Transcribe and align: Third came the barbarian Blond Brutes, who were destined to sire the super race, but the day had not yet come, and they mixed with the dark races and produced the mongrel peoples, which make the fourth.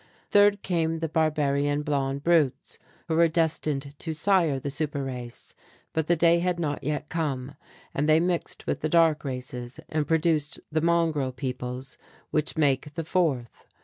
Third 0.31 0.63
came 0.63 0.97
the 0.97 1.07
barbarian 1.07 1.83
Blond 1.83 2.23
Brutes, 2.23 2.79
who 3.07 3.15
were 3.15 3.27
destined 3.27 3.93
to 3.99 4.15
sire 4.15 4.57
the 4.59 4.71
super 4.71 5.03
race, 5.03 5.53
but 5.93 6.07
the 6.07 6.15
day 6.15 6.39
had 6.39 6.59
not 6.59 6.83
yet 6.83 7.07
come, 7.07 7.53
and 7.93 8.09
they 8.09 8.19
mixed 8.19 8.65
with 8.65 8.79
the 8.79 8.89
dark 8.89 9.23
races 9.23 9.79
and 9.89 10.07
produced 10.07 10.59
the 10.71 10.81
mongrel 10.81 11.31
peoples, 11.31 11.99
which 12.31 12.57
make 12.57 12.95
the 12.95 13.05
fourth. 13.05 13.67